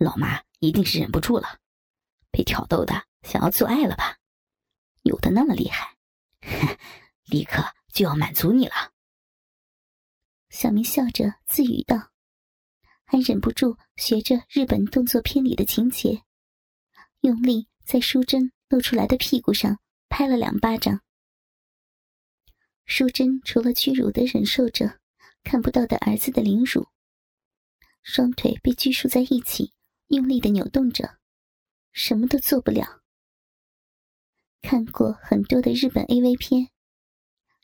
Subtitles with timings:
[0.00, 1.60] 老妈一定是忍不住了，
[2.30, 4.16] 被挑逗的想要做爱了吧？
[5.02, 5.94] 扭的那么厉害，
[7.28, 7.62] 立刻
[7.92, 8.92] 就要满足你了。
[10.48, 12.12] 小明笑着自语道，
[13.04, 16.22] 还忍不住学着日本动作片里的情节，
[17.20, 19.78] 用力在淑珍露出来的屁股上
[20.08, 21.02] 拍了两巴掌。
[22.86, 24.98] 淑珍除了屈辱的忍受着
[25.44, 26.88] 看不到的儿子的凌辱，
[28.02, 29.74] 双腿被拘束在一起，
[30.10, 31.18] 用力的扭动着，
[31.92, 33.00] 什么都做不了。
[34.60, 36.68] 看过很多的日本 AV 片，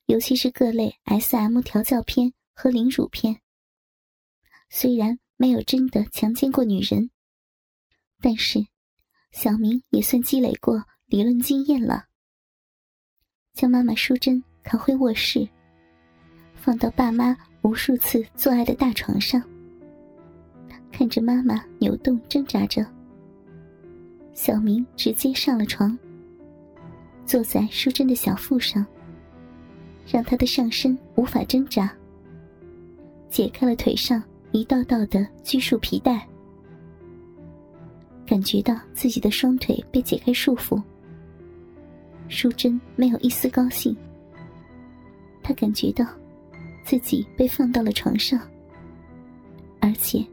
[0.06, 3.40] 尤其是各类 SM 调教片和凌辱片。
[4.70, 7.10] 虽然没有真的强奸过女人，
[8.20, 8.64] 但是
[9.32, 12.06] 小明也算积累过理论经验了。
[13.54, 15.48] 将妈妈淑珍扛回卧室，
[16.54, 19.42] 放到爸妈无数次做爱的大床上，
[20.90, 22.86] 看着妈妈扭动挣扎着，
[24.32, 25.96] 小明直接上了床。
[27.24, 28.86] 坐在淑珍的小腹上，
[30.06, 31.92] 让她的上身无法挣扎，
[33.28, 36.26] 解开了腿上一道道的拘束皮带，
[38.24, 40.80] 感觉到自己的双腿被解开束缚。
[42.28, 43.96] 淑珍没有一丝高兴，
[45.42, 46.06] 她感觉到
[46.84, 48.40] 自己被放到了床上，
[49.80, 50.24] 而且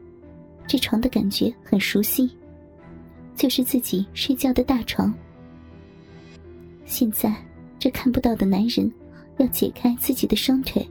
[0.66, 2.34] 这床的感觉很熟悉，
[3.34, 5.12] 就是自己睡觉的大床。
[6.84, 7.34] 现在，
[7.78, 8.90] 这看不到的男人
[9.38, 10.86] 要解开自己的双腿，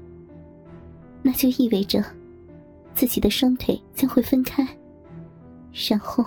[1.21, 2.03] 那就意味着
[2.93, 4.67] 自己的双腿将会分开，
[5.89, 6.25] 然后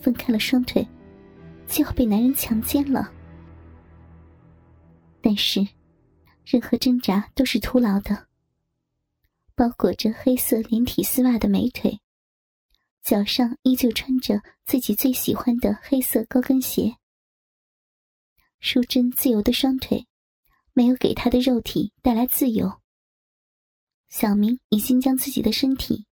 [0.00, 0.86] 分开了双腿，
[1.66, 3.10] 就要被男人强奸了。
[5.20, 5.66] 但是，
[6.44, 8.26] 任何挣扎都是徒劳的。
[9.54, 11.98] 包裹着黑色连体丝袜的美腿，
[13.06, 16.96] 脚上依旧穿着自己最喜欢的黑色高跟鞋。
[18.58, 20.08] 淑珍自由的双腿，
[20.72, 22.80] 没有给她的肉体带来自由。
[24.08, 26.04] 小明已经将自己的身体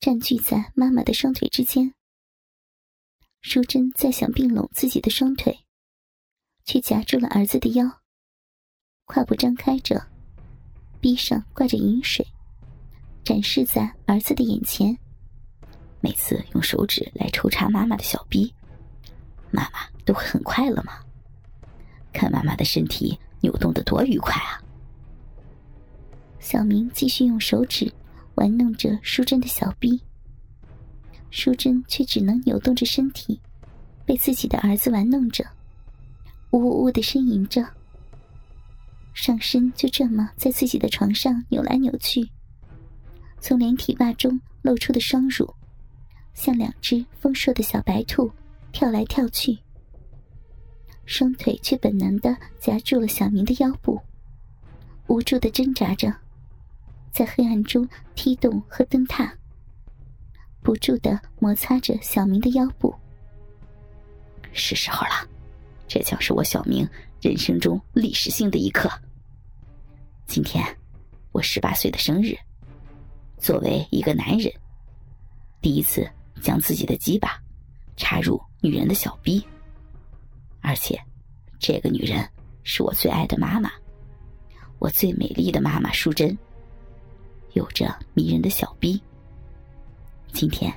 [0.00, 1.94] 占据在妈妈的双腿之间。
[3.40, 5.56] 淑珍再想并拢自己的双腿，
[6.64, 8.02] 却夹住了儿子的腰。
[9.04, 10.04] 胯部张开着，
[11.00, 12.26] 臂上挂着饮水，
[13.22, 14.98] 展示在儿子的眼前。
[16.04, 18.52] 每次用手指来抽插妈妈的小臂，
[19.50, 20.98] 妈妈都会很快乐吗？
[22.12, 24.60] 看妈妈的身体扭动的多愉快啊！
[26.38, 27.90] 小明继续用手指
[28.34, 29.98] 玩弄着淑珍的小臂，
[31.30, 33.40] 淑珍却只能扭动着身体，
[34.04, 35.42] 被自己的儿子玩弄着，
[36.50, 37.66] 呜呜呜的呻吟着，
[39.14, 42.28] 上身就这么在自己的床上扭来扭去，
[43.40, 45.50] 从连体袜中露出的双乳，
[46.34, 48.30] 像两只丰硕的小白兔，
[48.72, 49.56] 跳来跳去。
[51.06, 54.00] 双腿却本能的夹住了小明的腰部，
[55.06, 56.12] 无助的挣扎着，
[57.12, 59.32] 在黑暗中踢动和蹬踏，
[60.62, 62.94] 不住的摩擦着小明的腰部。
[64.52, 65.28] 是时候了，
[65.86, 66.88] 这将是我小明
[67.20, 68.90] 人生中历史性的一刻。
[70.26, 70.64] 今天，
[71.32, 72.34] 我十八岁的生日，
[73.36, 74.50] 作为一个男人，
[75.60, 76.08] 第一次
[76.40, 77.40] 将自己的鸡巴
[77.96, 79.44] 插入女人的小逼。
[80.60, 80.98] 而且，
[81.58, 82.26] 这个女人
[82.62, 83.70] 是我最爱的妈妈，
[84.78, 86.36] 我最美丽的妈妈淑珍，
[87.52, 89.00] 有着迷人的小逼。
[90.32, 90.72] 今天，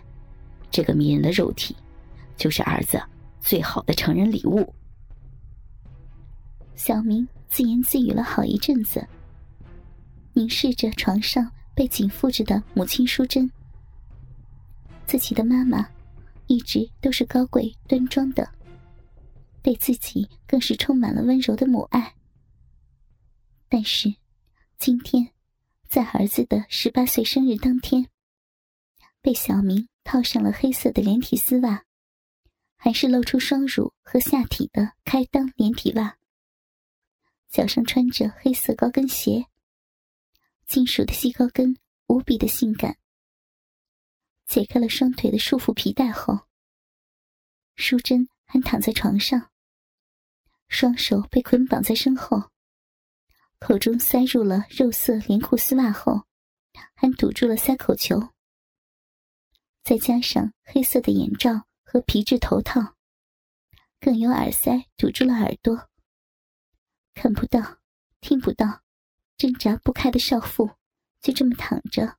[0.70, 1.76] 这个迷人的肉体，
[2.36, 3.02] 就是儿子
[3.40, 4.74] 最好的成人礼物。
[6.76, 9.06] 小明自言自语了好一阵子，
[10.34, 13.50] 凝视着床上被紧缚着的母亲淑珍。
[15.08, 15.90] 自己的妈妈，
[16.48, 18.48] 一直都是高贵端庄的。
[19.64, 22.14] 对自己更是充满了温柔的母爱。
[23.70, 24.14] 但是，
[24.78, 25.30] 今天，
[25.88, 28.08] 在儿子的十八岁生日当天，
[29.22, 31.86] 被小明套上了黑色的连体丝袜，
[32.76, 36.18] 还是露出双乳和下体的开裆连体袜，
[37.50, 39.46] 脚上穿着黑色高跟鞋，
[40.66, 41.78] 金属的细高跟
[42.08, 42.98] 无比的性感。
[44.48, 46.48] 解开了双腿的束缚皮带后，
[47.76, 49.52] 淑珍还躺在床上。
[50.70, 52.50] 双手被捆绑在身后，
[53.60, 56.26] 口中塞入了肉色连裤丝袜后，
[56.96, 58.34] 还堵住了塞口球。
[59.84, 62.96] 再加上黑色的眼罩和皮质头套，
[64.00, 65.90] 更有耳塞堵住了耳朵，
[67.14, 67.80] 看不到，
[68.20, 68.82] 听不到，
[69.38, 70.72] 挣扎不开的少妇
[71.22, 72.18] 就这么躺着。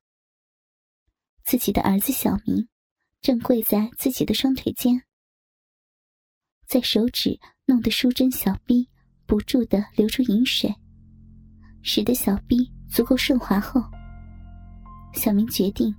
[1.48, 2.68] 自己的儿子小明，
[3.22, 5.00] 正跪在自己的双腿间，
[6.66, 8.86] 在手指弄得淑贞小臂
[9.24, 10.70] 不住的流出饮水，
[11.80, 13.82] 使得小臂足够顺滑后，
[15.14, 15.90] 小明决定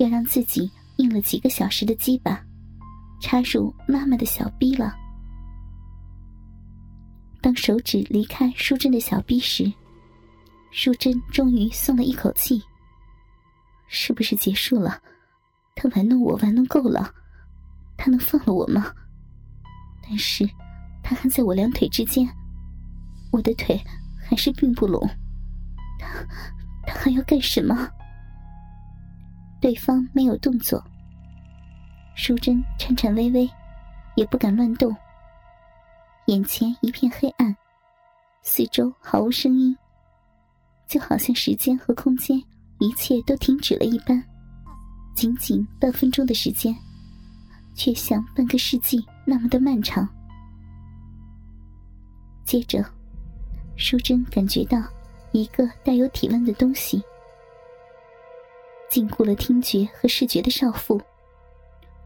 [0.00, 2.44] 要让自己硬了几个小时的鸡巴
[3.22, 4.92] 插入妈妈的小臂了。
[7.40, 9.72] 当手指离开淑贞的小臂时，
[10.72, 12.60] 淑贞终于松了一口气。
[13.88, 15.02] 是不是结束了？
[15.74, 17.12] 他玩弄我玩弄够了，
[17.96, 18.92] 他能放了我吗？
[20.02, 20.48] 但是，
[21.02, 22.28] 他还在我两腿之间，
[23.30, 23.80] 我的腿
[24.28, 25.00] 还是并不拢。
[25.98, 26.08] 他，
[26.86, 27.88] 他还要干什么？
[29.60, 30.82] 对方没有动作，
[32.14, 33.50] 淑贞颤颤巍巍，
[34.16, 34.94] 也不敢乱动。
[36.26, 37.56] 眼前一片黑暗，
[38.42, 39.76] 四周毫无声音，
[40.86, 42.42] 就好像时间和空间
[42.78, 44.22] 一切都停止了一般。
[45.14, 46.74] 仅仅半分钟的时间，
[47.74, 50.08] 却像半个世纪那么的漫长。
[52.44, 52.84] 接着，
[53.76, 54.82] 淑贞感觉到
[55.32, 57.02] 一个带有体温的东西，
[58.88, 61.00] 禁锢了听觉和视觉的少妇，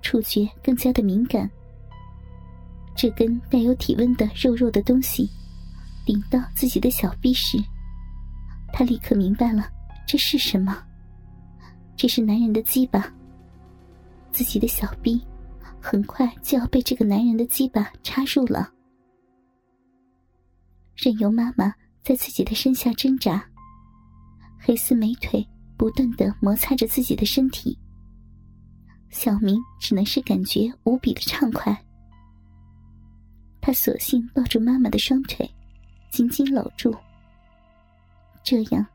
[0.00, 1.48] 触觉更加的敏感。
[2.96, 5.28] 这根带有体温的肉肉的东西
[6.04, 7.58] 顶到自己的小臂时，
[8.72, 9.70] 他立刻明白了
[10.12, 10.76] 这是什么。
[11.97, 13.11] 这是男人的鸡巴，
[14.31, 15.19] 自己的小臂
[15.81, 18.70] 很快就要被这个男人的鸡巴插入了。
[20.94, 21.73] 任由妈妈
[22.03, 23.43] 在自己的身下挣扎，
[24.59, 25.49] 黑丝美腿
[25.79, 27.79] 不断的摩擦着自己的身体，
[29.09, 31.75] 小明只能是感觉无比的畅快。
[33.62, 35.50] 他索性抱住妈妈的双腿，
[36.11, 36.94] 紧紧搂住。
[38.44, 38.87] 这样，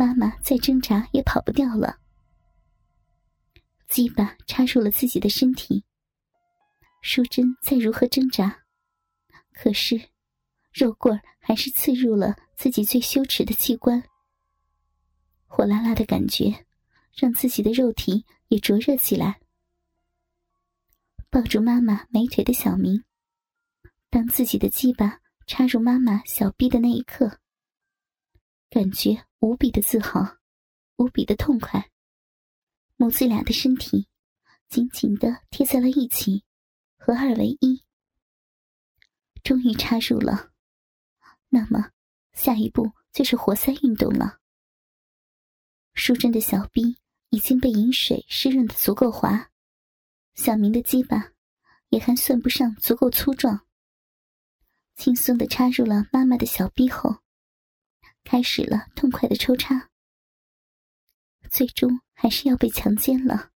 [0.00, 1.98] 妈妈再挣扎也跑不掉了。
[3.86, 5.84] 鸡巴插入了自己的身体，
[7.02, 8.62] 淑珍再如何挣扎，
[9.52, 10.00] 可是
[10.72, 14.02] 肉棍还是刺入了自己最羞耻的器官。
[15.44, 16.64] 火辣辣的感觉
[17.14, 19.38] 让自己的肉体也灼热起来。
[21.28, 23.04] 抱住妈妈美腿的小明。
[24.08, 27.38] 当自己的鸡巴插入妈妈小臂的那一刻，
[28.70, 30.36] 感觉无比的自豪，
[30.96, 31.90] 无比的痛快。
[32.96, 34.06] 母子俩的身体
[34.68, 36.44] 紧紧的贴在了一起，
[36.98, 37.82] 合二为一。
[39.42, 40.50] 终于插入了，
[41.48, 41.90] 那么
[42.34, 44.40] 下一步就是活塞运动了。
[45.94, 46.98] 淑贞的小臂
[47.30, 49.50] 已经被饮水湿润的足够滑，
[50.34, 51.32] 小明的鸡巴
[51.88, 53.66] 也还算不上足够粗壮。
[54.96, 57.22] 轻松的插入了妈妈的小臂后，
[58.24, 59.90] 开始了痛快的抽插。
[61.50, 63.50] 最终还是要被强奸了，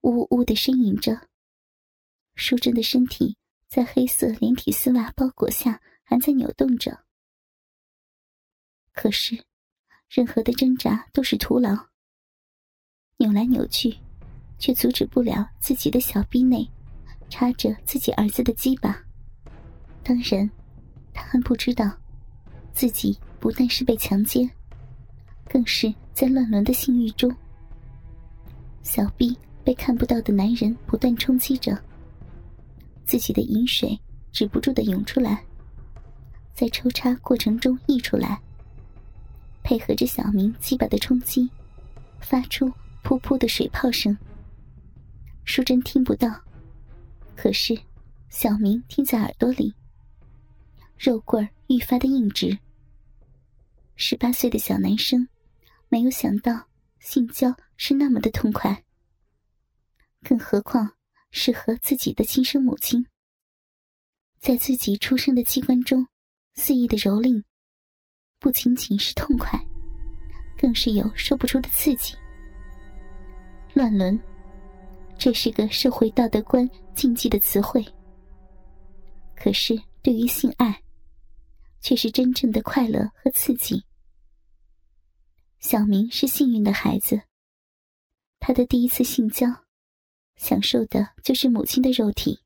[0.00, 1.28] 呜呜的呻吟着。
[2.34, 3.36] 淑珍的身体
[3.68, 7.04] 在黑色连体丝袜包裹下还在扭动着，
[8.92, 9.44] 可是
[10.08, 11.88] 任何的挣扎都是徒劳。
[13.18, 13.94] 扭来扭去，
[14.58, 16.66] 却阻止不了自己的小臂内
[17.28, 19.04] 插着自己儿子的鸡巴。
[20.02, 20.50] 当然，
[21.12, 21.99] 他还不知道，
[22.80, 24.50] 自己不但是被强奸，
[25.46, 27.30] 更是在乱伦的性欲中。
[28.82, 31.78] 小臂被看不到的男人不断冲击着，
[33.04, 34.00] 自己的饮水
[34.32, 35.44] 止不住的涌出来，
[36.54, 38.40] 在抽插过程中溢出来，
[39.62, 41.50] 配合着小明鸡巴的冲击，
[42.18, 42.66] 发出
[43.04, 44.16] 噗噗的水泡声。
[45.44, 46.34] 淑贞听不到，
[47.36, 47.78] 可是
[48.30, 49.74] 小明听在耳朵里。
[50.96, 52.58] 肉棍儿愈发的硬直。
[54.02, 55.28] 十八岁的小男生，
[55.90, 56.66] 没有想到
[57.00, 58.82] 性交是那么的痛快，
[60.22, 60.90] 更何况
[61.32, 63.06] 是和自己的亲生母亲，
[64.38, 66.08] 在自己出生的器官中
[66.54, 67.44] 肆意的蹂躏，
[68.38, 69.60] 不仅仅是痛快，
[70.56, 72.14] 更是有说不出的刺激。
[73.74, 74.18] 乱伦，
[75.18, 77.84] 这是个社会道德观禁忌的词汇，
[79.36, 80.74] 可是对于性爱。
[81.82, 83.82] 却是真正的快乐和刺激。
[85.70, 87.22] 小明是幸运的孩子，
[88.40, 89.46] 他的第一次性交，
[90.34, 92.36] 享受的就是母亲的肉体，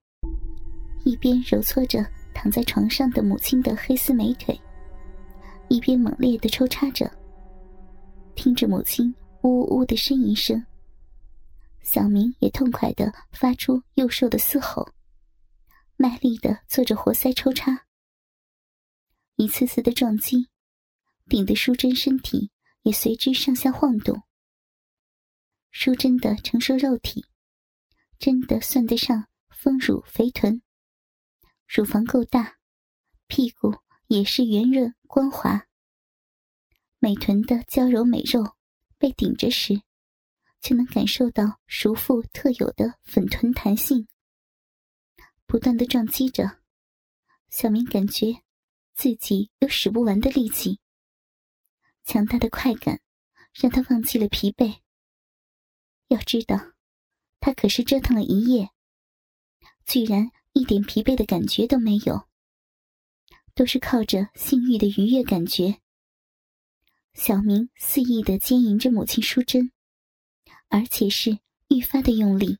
[1.06, 2.04] 一边揉搓着
[2.34, 4.60] 躺在床上的母亲的黑丝美腿，
[5.68, 7.10] 一边猛烈的抽插着，
[8.34, 10.62] 听着母亲呜呜呜的呻吟声，
[11.80, 14.86] 小明也痛快的发出幼兽的嘶吼，
[15.96, 17.86] 卖力的做着活塞抽插。
[19.36, 20.46] 一次次的撞击，
[21.26, 22.50] 顶得淑贞身体
[22.84, 24.22] 也随之上下晃动。
[25.72, 27.26] 淑贞的成熟肉体
[28.18, 30.62] 真的算得上丰乳肥臀，
[31.66, 32.58] 乳房够大，
[33.26, 33.74] 屁股
[34.06, 35.66] 也是圆润光滑。
[36.98, 38.54] 美臀的娇柔美肉
[38.98, 39.82] 被顶着时，
[40.60, 44.06] 就能感受到熟妇特有的粉臀弹性。
[45.46, 46.62] 不断的撞击着，
[47.50, 48.42] 小明感觉
[48.94, 50.80] 自己有使不完的力气。
[52.04, 53.00] 强大的快感
[53.52, 54.80] 让他忘记了疲惫。
[56.08, 56.72] 要知道，
[57.40, 58.70] 他可是折腾了一夜，
[59.86, 62.28] 居然一点疲惫的感觉都没有，
[63.54, 65.80] 都是靠着性欲的愉悦感觉。
[67.14, 69.72] 小明肆意的奸淫着母亲淑贞，
[70.68, 72.58] 而且是愈发的用力。